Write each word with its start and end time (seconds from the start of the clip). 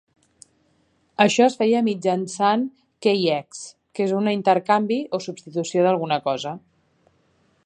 Això 1.25 1.45
es 1.47 1.57
feia 1.59 1.81
mitjançant 1.89 2.65
"k'ex", 3.07 3.63
que 3.99 4.09
és 4.09 4.17
un 4.23 4.33
intercanvi 4.35 5.01
o 5.19 5.25
substitució 5.31 5.89
d'alguna 5.89 6.23
cosa. 6.31 6.61